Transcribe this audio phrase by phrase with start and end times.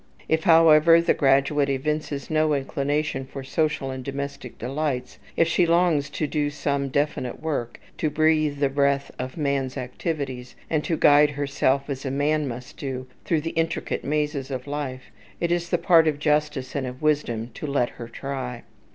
[0.27, 6.09] If, however, the graduate evinces no inclination for social and domestic delights, if she longs
[6.09, 11.29] to do some definite work, to breathe the breath of man's activities, and to guide
[11.29, 15.77] herself, as a man must do, through the intricate mazes of life, it is the
[15.77, 18.63] part of justice and of wisdom to let her try.